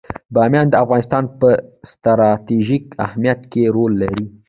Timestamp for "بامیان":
0.33-0.67